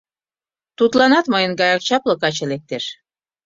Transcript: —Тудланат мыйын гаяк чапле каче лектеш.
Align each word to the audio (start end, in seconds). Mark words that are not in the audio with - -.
—Тудланат 0.77 1.25
мыйын 1.33 1.53
гаяк 1.59 1.81
чапле 1.87 2.13
каче 2.21 2.45
лектеш. 2.51 2.85